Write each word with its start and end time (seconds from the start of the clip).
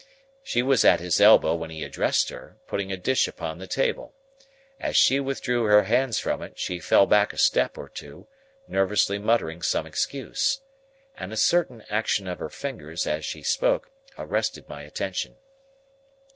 She 0.41 0.63
was 0.63 0.83
at 0.83 0.99
his 0.99 1.21
elbow 1.21 1.53
when 1.53 1.69
he 1.69 1.83
addressed 1.83 2.29
her, 2.29 2.57
putting 2.65 2.91
a 2.91 2.97
dish 2.97 3.27
upon 3.27 3.59
the 3.59 3.67
table. 3.67 4.15
As 4.79 4.97
she 4.97 5.19
withdrew 5.19 5.65
her 5.65 5.83
hands 5.83 6.17
from 6.17 6.41
it, 6.41 6.57
she 6.57 6.79
fell 6.79 7.05
back 7.05 7.33
a 7.33 7.37
step 7.37 7.77
or 7.77 7.87
two, 7.87 8.25
nervously 8.67 9.19
muttering 9.19 9.61
some 9.61 9.85
excuse. 9.85 10.61
And 11.15 11.31
a 11.31 11.37
certain 11.37 11.83
action 11.87 12.27
of 12.27 12.39
her 12.39 12.49
fingers, 12.49 13.05
as 13.05 13.25
she 13.25 13.43
spoke, 13.43 13.91
arrested 14.17 14.67
my 14.67 14.81
attention. 14.81 15.35